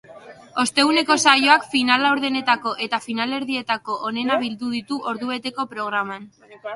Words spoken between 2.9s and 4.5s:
finalerdietako onena